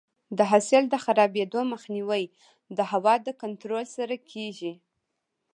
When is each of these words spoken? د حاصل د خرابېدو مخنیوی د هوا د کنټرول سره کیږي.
د 0.37 0.39
حاصل 0.51 0.83
د 0.89 0.95
خرابېدو 1.03 1.59
مخنیوی 1.73 2.23
د 2.77 2.79
هوا 2.91 3.13
د 3.25 3.27
کنټرول 3.41 3.85
سره 3.97 4.15
کیږي. 4.31 4.73